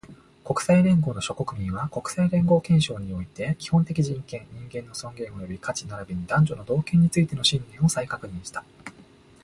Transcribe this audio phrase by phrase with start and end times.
[0.43, 8.65] 国際連合の諸国民は、国際連合憲章において、基本的人権、人間の尊厳及び価値並びに男女の同権についての信念を再確認した